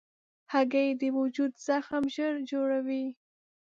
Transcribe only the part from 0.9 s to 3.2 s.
د وجود زخم ژر جوړوي.